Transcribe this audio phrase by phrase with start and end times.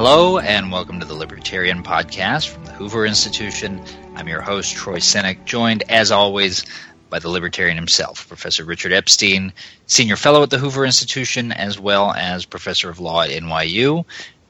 [0.00, 3.82] Hello, and welcome to the Libertarian Podcast from the Hoover Institution.
[4.14, 6.64] I'm your host, Troy Senik, joined, as always,
[7.10, 9.52] by the Libertarian himself, Professor Richard Epstein,
[9.88, 14.04] Senior Fellow at the Hoover Institution, as well as Professor of Law at NYU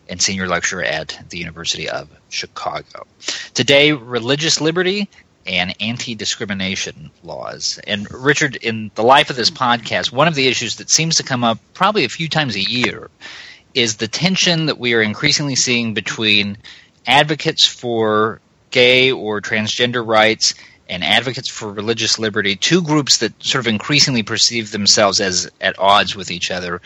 [0.07, 3.07] and Senior Lecturer at the University of Chicago.
[3.55, 5.09] Today, religious liberty
[5.47, 7.81] and anti discrimination laws.
[7.87, 11.23] And Richard, in the life of this podcast, one of the issues that seems to
[11.23, 13.09] come up probably a few times a year
[13.79, 16.59] is the tension that we are increasingly seeing between
[17.07, 18.41] advocates for
[18.73, 20.53] gay or transgender rights
[20.89, 25.79] and advocates for religious liberty, two groups that sort of increasingly perceive themselves as at
[25.79, 26.83] odds with each other.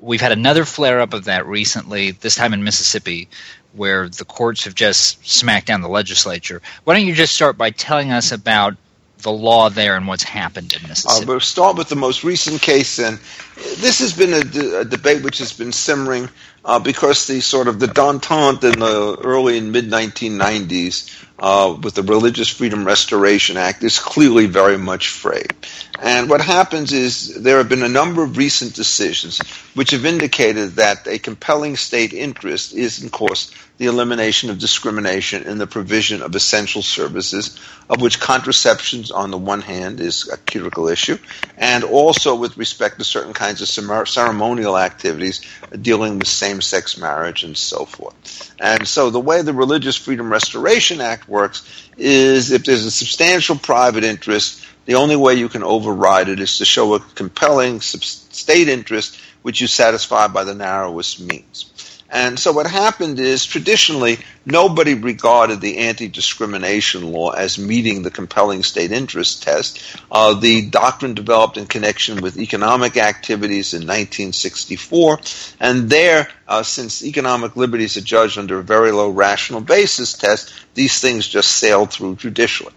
[0.00, 3.28] We've had another flare up of that recently, this time in Mississippi,
[3.74, 6.60] where the courts have just smacked down the legislature.
[6.82, 8.76] Why don't you just start by telling us about
[9.22, 11.24] the law there and what's happened in Mississippi?
[11.24, 13.18] Uh, we'll start with the most recent case, and
[13.56, 16.28] this has been a, a debate which has been simmering
[16.64, 21.94] uh, because the sort of the detente in the early and mid 1990s uh, with
[21.94, 25.54] the Religious Freedom Restoration Act is clearly very much frayed.
[26.02, 29.38] And what happens is there have been a number of recent decisions
[29.74, 35.44] which have indicated that a compelling state interest is, of course, the elimination of discrimination
[35.44, 37.58] in the provision of essential services,
[37.88, 41.18] of which contraception, on the one hand, is a critical issue,
[41.56, 45.40] and also with respect to certain kinds of ceremonial activities
[45.80, 48.52] dealing with same sex marriage and so forth.
[48.60, 51.62] And so the way the Religious Freedom Restoration Act works
[51.96, 56.58] is if there's a substantial private interest, the only way you can override it is
[56.58, 61.72] to show a compelling state interest which you satisfy by the narrowest means.
[62.12, 68.62] And so what happened is traditionally nobody regarded the anti-discrimination law as meeting the compelling
[68.64, 69.82] state interest test.
[70.10, 75.20] Uh, the doctrine developed in connection with economic activities in 1964,
[75.58, 80.52] and there, uh, since economic liberties are judged under a very low rational basis test,
[80.74, 82.74] these things just sailed through judicially.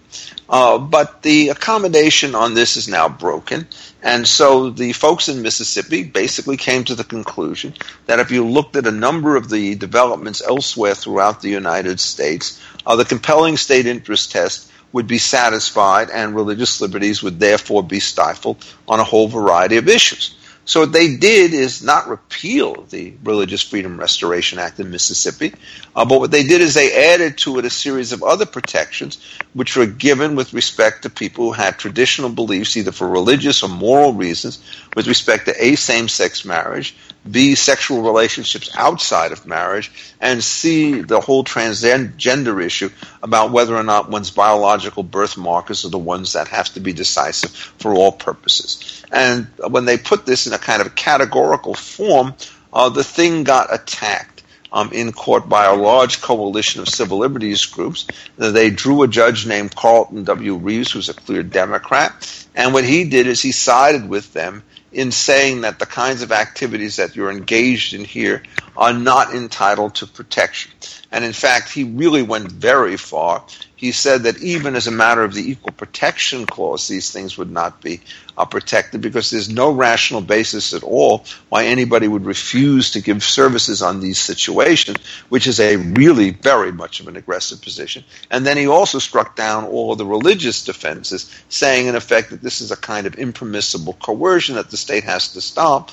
[0.48, 3.68] Uh, but the accommodation on this is now broken,
[4.04, 7.74] and so the folks in Mississippi basically came to the conclusion
[8.06, 12.62] that if you looked at a number of the developments elsewhere throughout the United States,
[12.86, 18.00] uh, the compelling state interest test would be satisfied and religious liberties would therefore be
[18.00, 20.36] stifled on a whole variety of issues.
[20.66, 25.54] So what they did is not repeal the Religious Freedom Restoration Act in Mississippi,
[25.96, 29.24] uh, but what they did is they added to it a series of other protections
[29.54, 33.70] which were given with respect to people who had traditional beliefs, either for religious or
[33.70, 34.60] moral reasons,
[34.96, 36.96] with respect to a same-sex marriage,
[37.30, 39.92] B, sexual relationships outside of marriage,
[40.22, 42.90] and C, the whole transgender issue
[43.24, 46.94] about whether or not one's biological birth markers are the ones that have to be
[46.94, 49.04] decisive for all purposes.
[49.12, 52.36] And when they put this in a kind of categorical form,
[52.72, 54.32] uh, the thing got attacked.
[54.72, 58.08] Um, in court by a large coalition of civil liberties groups.
[58.36, 60.56] They drew a judge named Carlton W.
[60.56, 64.64] Reeves, who's a clear Democrat, and what he did is he sided with them
[64.96, 68.42] in saying that the kinds of activities that you're engaged in here
[68.78, 70.72] are not entitled to protection.
[71.12, 73.44] And in fact, he really went very far.
[73.76, 77.52] He said that even as a matter of the equal protection clause, these things would
[77.52, 78.02] not be
[78.38, 83.24] uh, protected because there's no rational basis at all why anybody would refuse to give
[83.24, 84.98] services on these situations,
[85.30, 88.04] which is a really very much of an aggressive position.
[88.32, 92.42] And then he also struck down all of the religious defenses, saying in effect that
[92.42, 95.92] this is a kind of impermissible coercion that the state has to stop.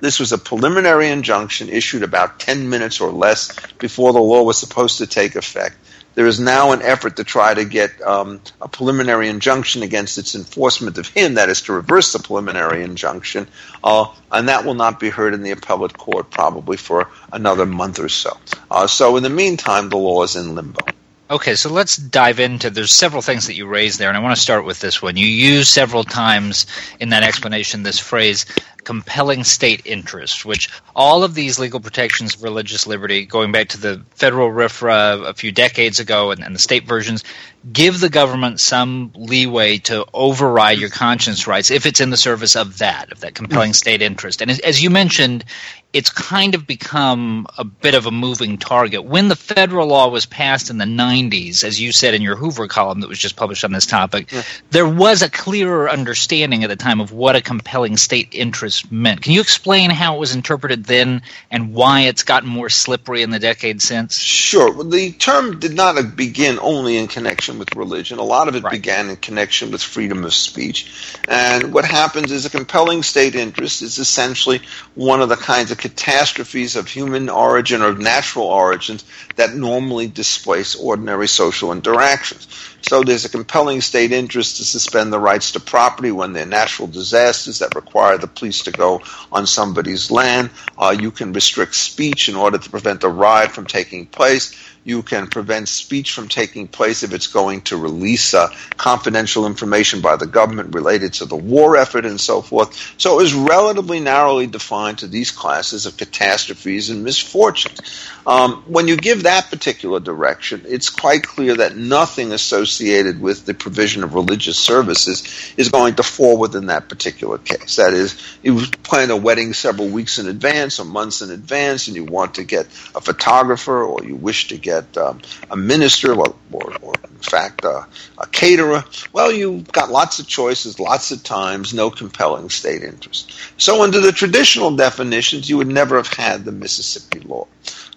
[0.00, 4.58] This was a preliminary injunction issued about 10 minutes or less before the law was
[4.58, 5.76] supposed to take effect.
[6.14, 10.34] There is now an effort to try to get um, a preliminary injunction against its
[10.34, 13.46] enforcement of him, that is to reverse the preliminary injunction,
[13.84, 18.00] uh, and that will not be heard in the appellate court probably for another month
[18.00, 18.36] or so.
[18.70, 20.84] Uh, so in the meantime, the law is in limbo.
[21.30, 22.70] Okay, so let's dive into.
[22.70, 25.16] There's several things that you raised there, and I want to start with this one.
[25.16, 26.66] You use several times
[26.98, 28.46] in that explanation this phrase
[28.82, 33.78] compelling state interest, which all of these legal protections of religious liberty, going back to
[33.78, 37.22] the federal RFRA a few decades ago and, and, the state versions,
[37.70, 42.56] give the government some leeway to override your conscience rights if it's in the service
[42.56, 44.40] of that, of that compelling state interest.
[44.40, 45.44] And as, as you mentioned,
[45.92, 49.04] it's kind of become a bit of a moving target.
[49.04, 52.68] When the federal law was passed in the 90s, as you said in your Hoover
[52.68, 54.42] column that was just published on this topic, yeah.
[54.70, 59.22] there was a clearer understanding at the time of what a compelling state interest meant.
[59.22, 63.30] Can you explain how it was interpreted then and why it's gotten more slippery in
[63.30, 64.18] the decades since?
[64.18, 64.72] Sure.
[64.72, 68.18] Well, the term did not begin only in connection connection with religion.
[68.18, 68.70] A lot of it right.
[68.70, 70.86] began in connection with freedom of speech.
[71.28, 74.60] And what happens is a compelling state interest is essentially
[74.94, 79.04] one of the kinds of catastrophes of human origin or natural origins
[79.36, 82.46] that normally displace ordinary social interactions.
[82.82, 86.46] So there's a compelling state interest to suspend the rights to property when there are
[86.46, 90.50] natural disasters that require the police to go on somebody's land.
[90.78, 94.54] Uh, you can restrict speech in order to prevent a riot from taking place.
[94.82, 98.48] You can prevent speech from taking place if it's going to release uh,
[98.78, 102.94] confidential information by the government related to the war effort and so forth.
[102.96, 108.08] So it was relatively narrowly defined to these classes of catastrophes and misfortunes.
[108.26, 113.54] Um, when you give that particular direction, it's quite clear that nothing associated with the
[113.54, 117.76] provision of religious services is going to fall within that particular case.
[117.76, 121.96] That is, you plan a wedding several weeks in advance or months in advance, and
[121.96, 125.20] you want to get a photographer or you wish to get get um,
[125.50, 127.84] a minister or, or, or in fact, uh,
[128.18, 128.84] a caterer.
[129.12, 133.32] Well, you've got lots of choices, lots of times, no compelling state interest.
[133.56, 137.46] So, under the traditional definitions, you would never have had the Mississippi law.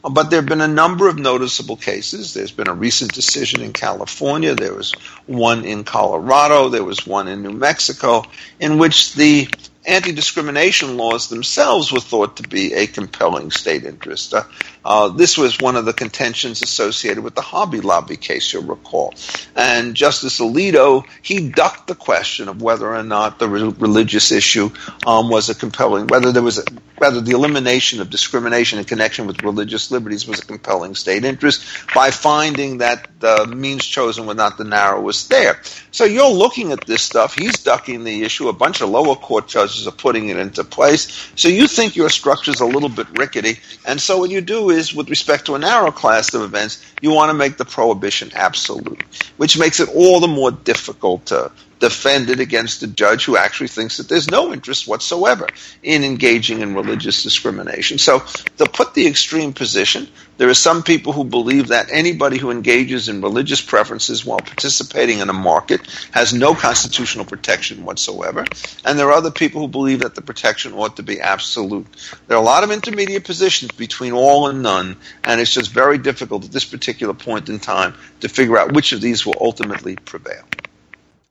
[0.03, 2.33] But there have been a number of noticeable cases.
[2.33, 4.53] There's been a recent decision in California.
[4.53, 4.91] There was
[5.27, 6.67] one in Colorado.
[6.67, 8.25] There was one in New Mexico
[8.59, 9.47] in which the
[9.85, 14.33] anti-discrimination laws themselves were thought to be a compelling state interest.
[14.33, 14.43] Uh,
[14.85, 19.13] uh, this was one of the contentions associated with the Hobby Lobby case, you'll recall.
[19.55, 24.69] And Justice Alito, he ducked the question of whether or not the re- religious issue
[25.05, 26.63] um, was a compelling, whether there was, a,
[26.97, 31.65] whether the elimination of discrimination in connection with religious liberties was a compelling state interest
[31.93, 35.61] by finding that the means chosen were not the narrowest there.
[35.91, 37.35] So you're looking at this stuff.
[37.35, 38.49] He's ducking the issue.
[38.49, 41.31] A bunch of lower court judges are putting it into place.
[41.35, 43.59] So you think your structure is a little bit rickety.
[43.85, 47.11] And so what you do is, with respect to a narrow class of events, you
[47.11, 48.99] want to make the prohibition absolute,
[49.37, 53.67] which makes it all the more difficult to defend it against a judge who actually
[53.67, 55.49] thinks that there's no interest whatsoever
[55.81, 57.97] in engaging in religious discrimination.
[57.97, 58.23] So,
[58.57, 63.07] to put the extreme position, there are some people who believe that anybody who engages
[63.07, 65.81] in religious preferences while participating in a market
[66.11, 68.45] has no constitutional protection whatsoever.
[68.83, 71.85] And there are other people who believe that the protection ought to be absolute.
[72.27, 75.97] There are a lot of intermediate positions between all and none, and it's just very
[75.97, 79.97] difficult at this particular point in time to figure out which of these will ultimately
[79.97, 80.43] prevail.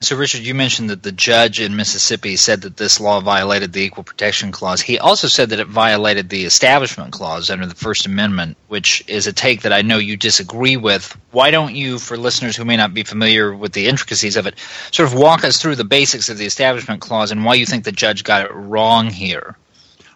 [0.03, 3.83] So, Richard, you mentioned that the judge in Mississippi said that this law violated the
[3.83, 4.81] Equal Protection Clause.
[4.81, 9.29] He also said that it violated the Establishment Clause under the First Amendment, which is
[9.29, 11.17] a take that I know you disagree with.
[11.31, 14.59] Why don't you, for listeners who may not be familiar with the intricacies of it,
[14.91, 17.85] sort of walk us through the basics of the Establishment Clause and why you think
[17.85, 19.57] the judge got it wrong here?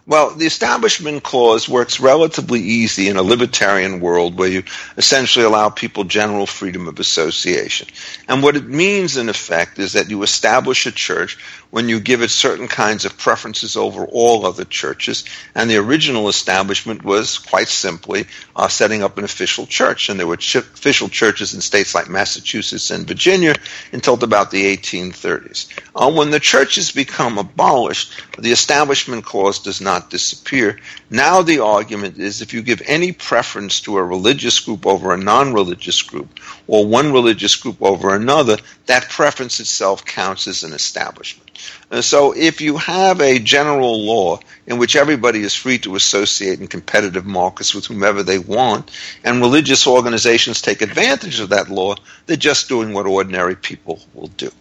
[0.09, 4.63] Well, the Establishment Clause works relatively easy in a libertarian world where you
[4.95, 7.89] essentially allow people general freedom of association.
[8.29, 11.37] And what it means, in effect, is that you establish a church
[11.71, 15.25] when you give it certain kinds of preferences over all other churches.
[15.53, 20.07] And the original establishment was quite simply uh, setting up an official church.
[20.07, 23.55] And there were ch- official churches in states like Massachusetts and Virginia
[23.91, 25.67] until about the 1830s.
[25.93, 30.79] Uh, when the churches become abolished, the Establishment Clause does not not disappear.
[31.09, 35.17] Now the argument is if you give any preference to a religious group over a
[35.17, 40.73] non religious group, or one religious group over another, that preference itself counts as an
[40.73, 41.47] establishment.
[41.89, 46.59] And so if you have a general law in which everybody is free to associate
[46.59, 48.91] in competitive markets with whomever they want,
[49.23, 51.95] and religious organizations take advantage of that law,
[52.25, 54.51] they're just doing what ordinary people will do.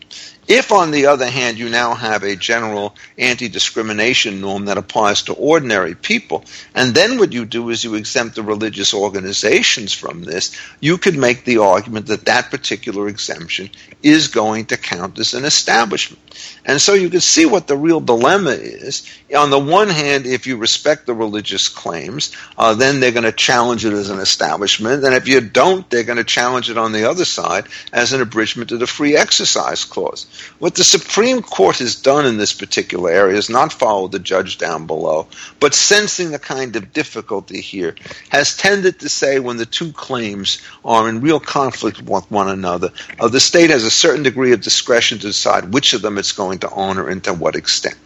[0.48, 5.22] If, on the other hand, you now have a general anti discrimination norm that applies
[5.22, 10.22] to ordinary people, and then what you do is you exempt the religious organizations from
[10.22, 13.70] this, you could make the argument that that particular exemption
[14.02, 16.22] is going to count as an establishment.
[16.64, 19.08] And so you can see what the real dilemma is.
[19.36, 23.32] On the one hand, if you respect the religious claims, uh, then they're going to
[23.32, 25.04] challenge it as an establishment.
[25.04, 28.20] And if you don't, they're going to challenge it on the other side as an
[28.20, 30.26] abridgment of the free exercise clause.
[30.58, 34.58] What the Supreme Court has done in this particular area is not follow the judge
[34.58, 35.28] down below,
[35.60, 37.94] but sensing the kind of difficulty here,
[38.28, 42.90] has tended to say when the two claims are in real conflict with one another,
[43.20, 46.32] uh, the state has a certain degree of discretion to decide which of them it's
[46.32, 47.96] going to honor and to what extent.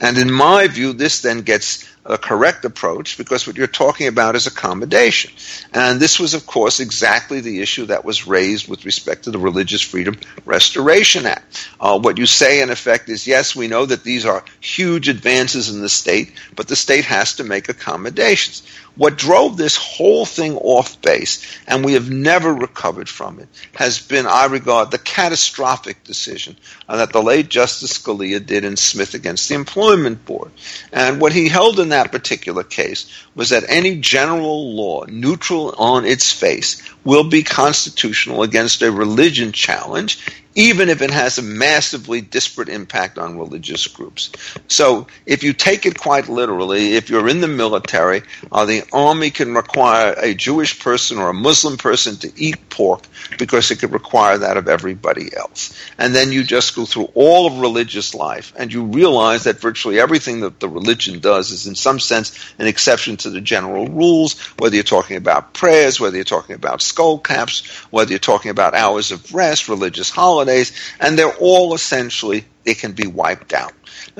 [0.00, 4.34] And in my view, this then gets a correct approach because what you're talking about
[4.34, 5.30] is accommodation.
[5.72, 9.38] And this was, of course, exactly the issue that was raised with respect to the
[9.38, 10.16] Religious Freedom
[10.46, 11.68] Restoration Act.
[11.78, 15.68] Uh, what you say, in effect, is yes, we know that these are huge advances
[15.68, 18.62] in the state, but the state has to make accommodations.
[19.00, 23.98] What drove this whole thing off base, and we have never recovered from it, has
[23.98, 29.14] been, I regard, the catastrophic decision uh, that the late Justice Scalia did in Smith
[29.14, 30.52] against the Employment Board.
[30.92, 36.04] And what he held in that particular case was that any general law, neutral on
[36.04, 40.18] its face, will be constitutional against a religion challenge
[40.54, 44.30] even if it has a massively disparate impact on religious groups.
[44.66, 49.30] So, if you take it quite literally, if you're in the military, uh, the army
[49.30, 53.02] can require a Jewish person or a Muslim person to eat pork
[53.38, 55.74] because it could require that of everybody else.
[55.98, 60.00] And then you just go through all of religious life and you realize that virtually
[60.00, 64.38] everything that the religion does is, in some sense, an exception to the general rules,
[64.58, 68.74] whether you're talking about prayers, whether you're talking about skull caps, whether you're talking about
[68.74, 73.72] hours of rest, religious holidays and they're all essentially, they can be wiped out.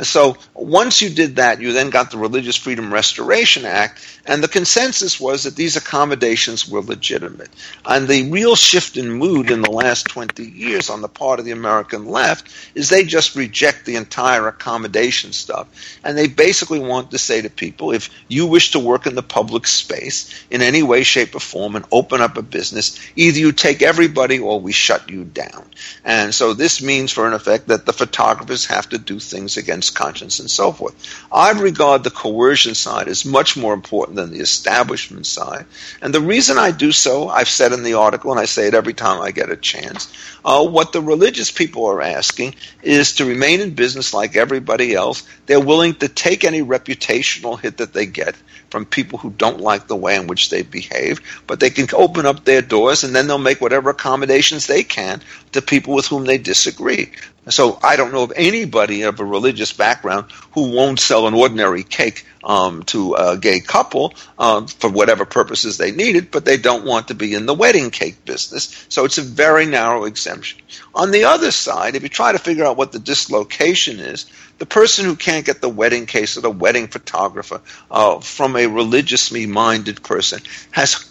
[0.02, 4.48] So once you did that, you then got the Religious Freedom Restoration Act, and the
[4.48, 7.50] consensus was that these accommodations were legitimate.
[7.84, 11.44] And the real shift in mood in the last 20 years on the part of
[11.44, 15.68] the American left is they just reject the entire accommodation stuff.
[16.04, 19.22] And they basically want to say to people, if you wish to work in the
[19.22, 23.52] public space in any way, shape, or form and open up a business, either you
[23.52, 25.64] take everybody or we shut you down.
[26.04, 29.94] And so this means, for an effect, that the photographers have to do things against
[29.94, 30.96] conscience and so forth.
[31.30, 35.66] I regard the coercion side as much more important than the establishment side.
[36.02, 38.74] And the reason I do so, I've said in the article, and I say it
[38.74, 40.12] every time I get a chance,
[40.44, 45.22] uh, what the religious people are asking is to remain in business like everybody else.
[45.46, 48.34] They're willing to take any reputational hit that they get
[48.70, 52.24] from people who don't like the way in which they behave, but they can open
[52.24, 55.20] up their doors and then they'll make whatever accommodations they can
[55.52, 57.10] to people with whom they disagree.
[57.48, 61.82] So I don't know of anybody of a religious background who won't sell an ordinary
[61.82, 66.58] cake um, to a gay couple um, for whatever purposes they need it, but they
[66.58, 68.86] don't want to be in the wedding cake business.
[68.90, 70.60] So it's a very narrow exemption.
[70.94, 74.26] On the other side, if you try to figure out what the dislocation is,
[74.58, 78.66] the person who can't get the wedding case or the wedding photographer uh, from a
[78.66, 80.40] religiously minded person
[80.72, 81.09] has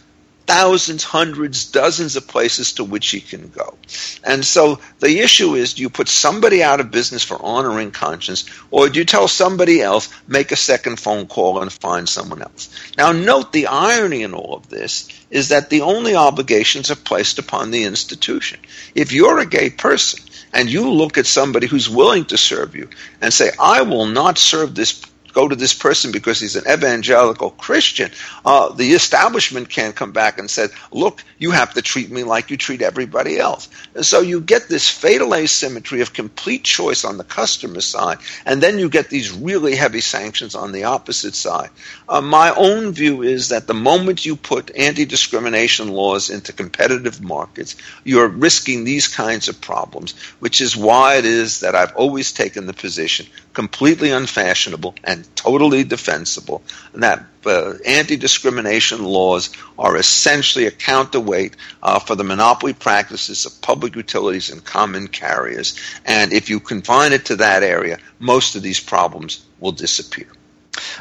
[0.49, 3.75] thousands, hundreds, dozens of places to which he can go.
[4.23, 8.49] And so the issue is do you put somebody out of business for honoring conscience,
[8.71, 12.67] or do you tell somebody else, make a second phone call and find someone else?
[12.97, 17.37] Now, note the irony in all of this is that the only obligations are placed
[17.37, 18.59] upon the institution.
[18.95, 22.89] If you're a gay person, and you look at somebody who's willing to serve you
[23.21, 24.99] and say, I will not serve this
[25.39, 28.11] go to this person because he's an evangelical Christian,
[28.43, 32.51] uh, the establishment can't come back and say, look, you have to treat me like
[32.51, 33.69] you treat everybody else.
[33.95, 38.61] And so you get this fatal asymmetry of complete choice on the customer side, and
[38.61, 41.69] then you get these really heavy sanctions on the opposite side.
[42.09, 47.77] Uh, my own view is that the moment you put anti-discrimination laws into competitive markets,
[48.03, 52.65] you're risking these kinds of problems, which is why it is that I've always taken
[52.65, 56.61] the position completely unfashionable and totally defensible,
[56.93, 63.45] and that uh, anti discrimination laws are essentially a counterweight uh, for the monopoly practices
[63.45, 65.79] of public utilities and common carriers.
[66.05, 70.27] And if you confine it to that area, most of these problems will disappear.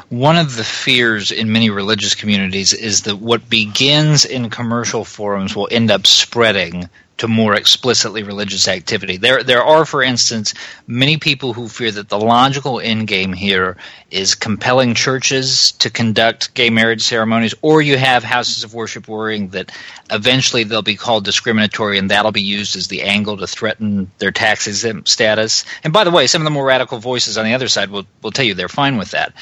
[0.09, 5.55] One of the fears in many religious communities is that what begins in commercial forums
[5.55, 9.17] will end up spreading to more explicitly religious activity.
[9.17, 10.53] There, there are, for instance,
[10.87, 13.77] many people who fear that the logical end game here
[14.09, 19.49] is compelling churches to conduct gay marriage ceremonies, or you have houses of worship worrying
[19.49, 19.71] that
[20.11, 24.31] eventually they'll be called discriminatory, and that'll be used as the angle to threaten their
[24.31, 25.65] tax exempt status.
[25.83, 28.05] And by the way, some of the more radical voices on the other side will,
[28.21, 29.33] will tell you they're fine with that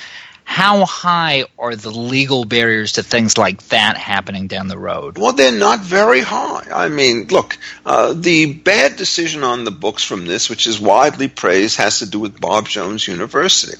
[0.47, 5.17] how high are the legal barriers to things like that happening down the road?
[5.17, 6.65] Well, they're not very high.
[6.73, 11.27] I mean, look, uh, the bad decision on the books from this, which is widely
[11.27, 13.75] praised, has to do with Bob Jones University.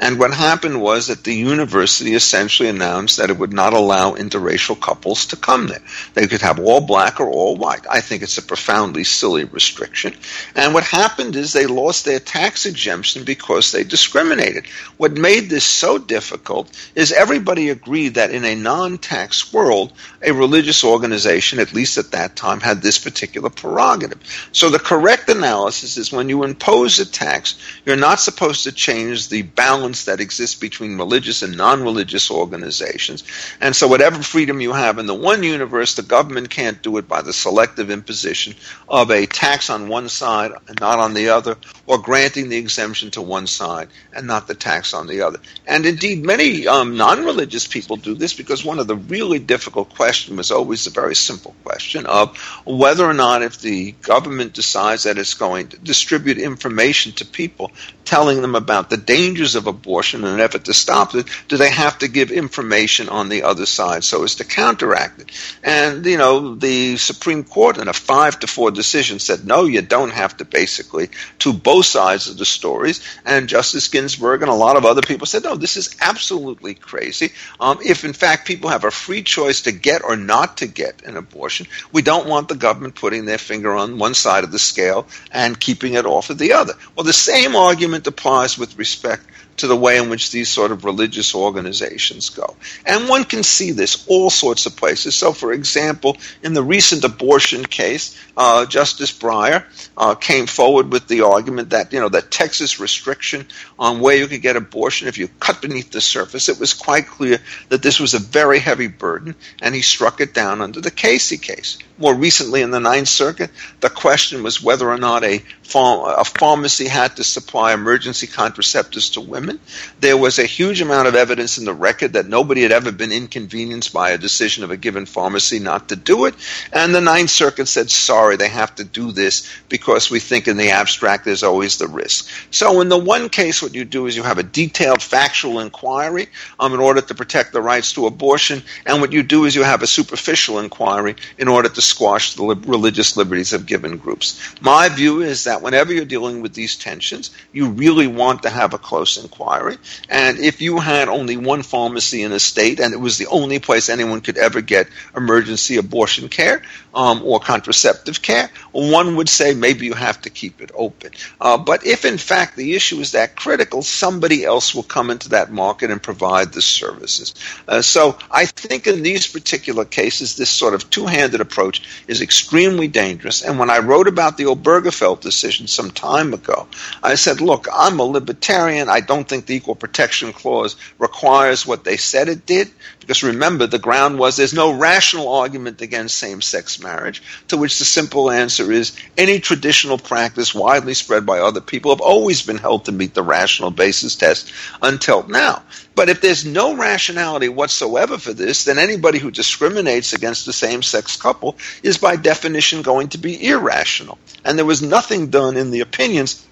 [0.00, 4.80] And what happened was that the university essentially announced that it would not allow interracial
[4.80, 5.82] couples to come there.
[6.14, 7.86] They could have all black or all white.
[7.88, 10.14] I think it's a profoundly silly restriction.
[10.54, 14.66] And what happened is they lost their tax exemption because they discriminated.
[14.96, 20.84] What made this so difficult is everybody agreed that in a non-tax world, a religious
[20.84, 24.20] organization, at least at that time, had this particular prerogative.
[24.52, 29.28] So the correct analysis is when you impose a tax, you're not supposed to change
[29.28, 33.24] the balance that exists between religious and non-religious organizations.
[33.60, 37.08] And so whatever freedom you have in the one universe, the government can't do it
[37.08, 38.54] by the selective imposition
[38.88, 43.10] of a tax on one side and not on the other, or granting the exemption
[43.10, 45.38] to one side and not the tax on the other.
[45.66, 49.38] And in indeed, many um, non religious people do this because one of the really
[49.38, 52.36] difficult questions was always a very simple question of
[52.66, 57.72] whether or not, if the government decides that it's going to distribute information to people
[58.06, 61.70] telling them about the dangers of abortion in an effort to stop it, do they
[61.70, 65.30] have to give information on the other side so as to counteract it?
[65.62, 69.82] And, you know, the Supreme Court in a five to four decision said, no, you
[69.82, 71.10] don't have to basically
[71.40, 73.00] to both sides of the stories.
[73.24, 77.32] And Justice Ginsburg and a lot of other people said, no, this is absolutely crazy.
[77.58, 81.02] Um, if in fact people have a free choice to get or not to get
[81.02, 84.58] an abortion, we don't want the government putting their finger on one side of the
[84.58, 86.74] scale and keeping it off of the other.
[86.94, 89.24] Well, the same argument applies with respect
[89.58, 92.56] to the way in which these sort of religious organizations go.
[92.84, 95.14] And one can see this all sorts of places.
[95.14, 99.64] So, for example, in the recent abortion case, uh, Justice Breyer
[99.96, 103.46] uh, came forward with the argument that, you know, the Texas restriction
[103.78, 107.06] on where you could get abortion, if you cut beneath the surface, it was quite
[107.06, 110.90] clear that this was a very heavy burden, and he struck it down under the
[110.90, 111.78] Casey case.
[111.98, 115.42] More recently in the Ninth Circuit, the question was whether or not a,
[115.74, 119.60] a pharmacy had to supply emergency contraceptives to women women.
[120.00, 123.12] There was a huge amount of evidence in the record that nobody had ever been
[123.12, 126.34] inconvenienced by a decision of a given pharmacy not to do it.
[126.72, 130.56] And the Ninth Circuit said, sorry, they have to do this because we think in
[130.56, 132.28] the abstract there's always the risk.
[132.50, 136.28] So in the one case, what you do is you have a detailed factual inquiry
[136.58, 138.62] um, in order to protect the rights to abortion.
[138.84, 142.42] And what you do is you have a superficial inquiry in order to squash the
[142.42, 144.40] li- religious liberties of given groups.
[144.60, 148.74] My view is that whenever you're dealing with these tensions, you really want to have
[148.74, 149.76] a close inquiry inquiry.
[150.08, 153.58] And if you had only one pharmacy in a state and it was the only
[153.58, 156.62] place anyone could ever get emergency abortion care
[156.94, 161.10] um, or contraceptive care, one would say maybe you have to keep it open.
[161.40, 165.30] Uh, but if in fact the issue is that critical, somebody else will come into
[165.30, 167.34] that market and provide the services.
[167.68, 172.22] Uh, so I think in these particular cases, this sort of two handed approach is
[172.22, 173.42] extremely dangerous.
[173.42, 176.66] And when I wrote about the Obergefell decision some time ago,
[177.02, 178.88] I said, look, I'm a libertarian.
[178.88, 183.66] I don't think the Equal Protection Clause requires what they said it did, because remember,
[183.66, 188.30] the ground was there's no rational argument against same sex marriage, to which the simple
[188.30, 192.92] answer is any traditional practice widely spread by other people have always been held to
[192.92, 195.62] meet the rational basis test until now.
[195.94, 200.82] But if there's no rationality whatsoever for this, then anybody who discriminates against a same
[200.82, 204.18] sex couple is by definition going to be irrational.
[204.44, 206.46] And there was nothing done in the opinions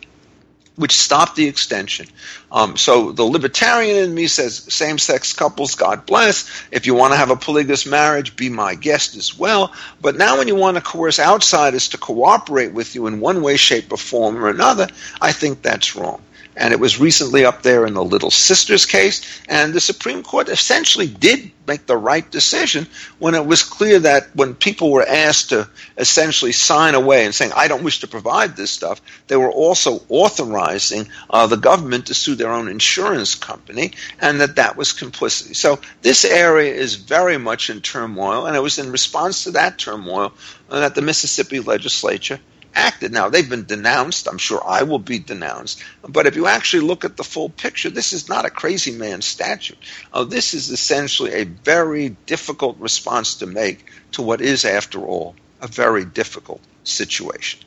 [0.77, 2.07] which stopped the extension.
[2.51, 6.51] Um, so the libertarian in me says same sex couples, God bless.
[6.71, 9.73] If you want to have a polygamous marriage, be my guest as well.
[10.01, 13.57] But now when you want to coerce outsiders to cooperate with you in one way,
[13.57, 14.89] shape, or form or another,
[15.21, 16.23] I think that's wrong
[16.57, 19.43] and it was recently up there in the Little Sisters case.
[19.49, 22.87] And the Supreme Court essentially did make the right decision
[23.19, 27.53] when it was clear that when people were asked to essentially sign away and saying,
[27.57, 32.15] I don't wish to provide this stuff, they were also authorizing uh, the government to
[32.15, 35.55] sue their own insurance company, and that that was complicity.
[35.55, 39.79] So this area is very much in turmoil, and it was in response to that
[39.79, 40.33] turmoil
[40.69, 42.41] that the Mississippi legislature
[42.75, 43.13] acted.
[43.13, 44.29] Now, they've been denounced.
[44.29, 45.83] I'm sure I will be denounced.
[46.07, 49.23] But if you actually look at the full picture, this is not a crazy man
[49.23, 49.79] statute.
[50.13, 55.35] Uh, this is essentially a very difficult response to make to what is, after all,
[55.61, 57.61] a very difficult situation.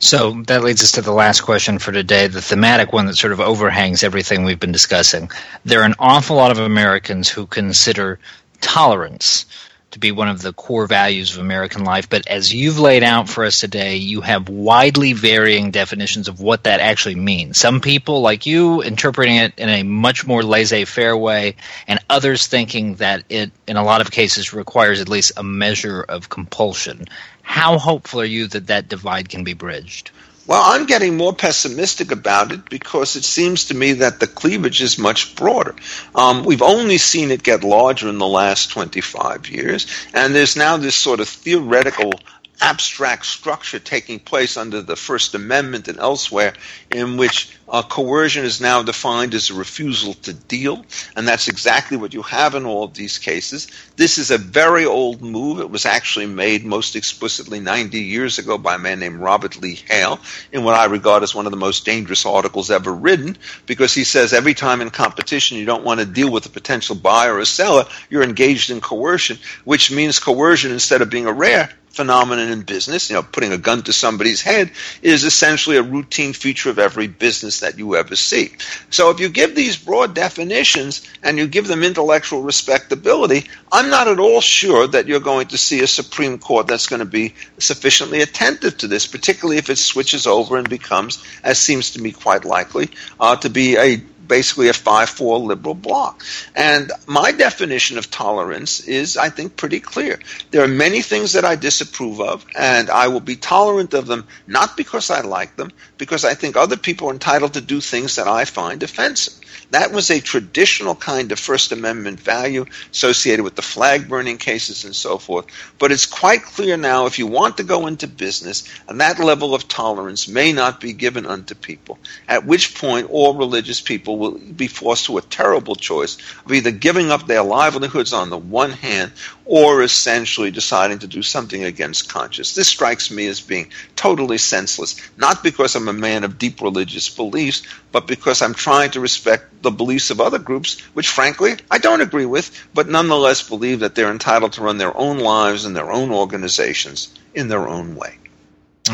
[0.00, 3.32] So that leads us to the last question for today, the thematic one that sort
[3.32, 5.30] of overhangs everything we've been discussing.
[5.64, 8.18] There are an awful lot of Americans who consider
[8.60, 9.46] tolerance
[9.92, 12.10] to be one of the core values of American life.
[12.10, 16.64] But as you've laid out for us today, you have widely varying definitions of what
[16.64, 17.58] that actually means.
[17.58, 22.46] Some people, like you, interpreting it in a much more laissez faire way, and others
[22.46, 27.06] thinking that it, in a lot of cases, requires at least a measure of compulsion.
[27.48, 30.10] How hopeful are you that that divide can be bridged?
[30.46, 34.82] Well, I'm getting more pessimistic about it because it seems to me that the cleavage
[34.82, 35.74] is much broader.
[36.14, 40.76] Um, we've only seen it get larger in the last 25 years, and there's now
[40.76, 42.12] this sort of theoretical
[42.60, 46.54] abstract structure taking place under the First Amendment and elsewhere,
[46.90, 50.84] in which uh, coercion is now defined as a refusal to deal,
[51.16, 53.68] and that's exactly what you have in all of these cases.
[53.96, 55.60] This is a very old move.
[55.60, 59.74] It was actually made most explicitly 90 years ago by a man named Robert Lee
[59.74, 60.18] Hale
[60.52, 64.04] in what I regard as one of the most dangerous articles ever written, because he
[64.04, 67.44] says every time in competition you don't want to deal with a potential buyer or
[67.44, 72.62] seller, you're engaged in coercion, which means coercion instead of being a rare phenomenon in
[72.62, 73.10] business.
[73.10, 74.70] You know, putting a gun to somebody's head
[75.02, 78.52] is essentially a routine feature of every business that you ever see.
[78.90, 84.06] So if you give these broad definitions and you give them intellectual respectability, I'm not
[84.06, 87.34] at all sure that you're going to see a Supreme Court that's going to be
[87.58, 92.12] sufficiently attentive to this, particularly if it switches over and becomes, as seems to me
[92.12, 96.22] quite likely, uh, to be a basically a 5-4 liberal bloc.
[96.54, 100.20] And my definition of tolerance is, I think, pretty clear.
[100.50, 104.26] There are many things that I disapprove of, and I will be tolerant of them
[104.46, 108.16] not because I like them, because I think other people are entitled to do things
[108.16, 109.34] that I find offensive.
[109.70, 114.84] That was a traditional kind of First Amendment value associated with the flag burning cases
[114.84, 115.46] and so forth.
[115.78, 119.54] But it's quite clear now if you want to go into business, and that level
[119.54, 124.38] of tolerance may not be given unto people, at which point all religious people will
[124.38, 128.72] be forced to a terrible choice of either giving up their livelihoods on the one
[128.72, 129.12] hand
[129.44, 132.54] or essentially deciding to do something against conscience.
[132.54, 137.08] This strikes me as being totally senseless, not because I'm a man of deep religious
[137.08, 141.78] beliefs, but because I'm trying to respect the beliefs of other groups, which frankly I
[141.78, 145.74] don't agree with, but nonetheless believe that they're entitled to run their own lives and
[145.74, 148.17] their own organizations in their own way.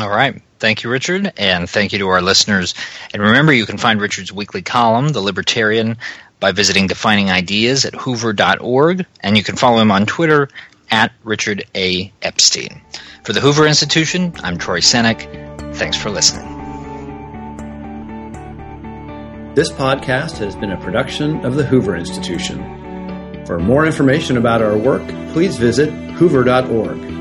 [0.01, 0.41] All right.
[0.59, 2.73] Thank you, Richard, and thank you to our listeners.
[3.13, 5.97] And remember, you can find Richard's weekly column, The Libertarian,
[6.39, 10.49] by visiting Defining Ideas at hoover.org, and you can follow him on Twitter
[10.91, 12.11] at Richard A.
[12.21, 12.81] Epstein.
[13.23, 15.75] For the Hoover Institution, I'm Troy Senik.
[15.75, 16.51] Thanks for listening.
[19.55, 23.45] This podcast has been a production of the Hoover Institution.
[23.45, 27.14] For more information about our work, please visit hoover.org.